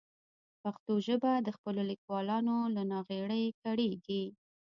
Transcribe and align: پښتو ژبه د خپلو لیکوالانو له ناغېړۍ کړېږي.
پښتو 0.61 0.93
ژبه 1.07 1.31
د 1.39 1.47
خپلو 1.57 1.81
لیکوالانو 1.91 2.55
له 2.75 2.81
ناغېړۍ 2.91 3.45
کړېږي. 3.63 4.23